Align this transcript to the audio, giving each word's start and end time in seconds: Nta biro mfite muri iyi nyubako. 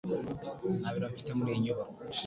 Nta 0.79 0.89
biro 0.93 1.05
mfite 1.11 1.31
muri 1.37 1.49
iyi 1.53 1.63
nyubako. 1.63 1.99